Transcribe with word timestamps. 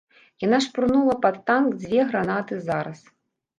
Яна 0.43 0.59
шпурнула 0.65 1.17
пад 1.27 1.37
танк 1.51 1.77
дзве 1.83 1.99
гранаты 2.09 2.61
зараз. 2.73 3.07